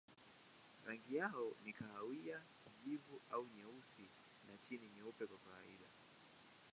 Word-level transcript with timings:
Rangi 0.87 1.15
yao 1.15 1.51
ni 1.65 1.73
kahawia, 1.73 2.41
kijivu 2.65 3.21
au 3.31 3.45
nyeusi 3.57 4.09
na 4.47 4.57
chini 4.57 4.89
nyeupe 4.95 5.25
kwa 5.25 5.37
kawaida. 5.37 5.87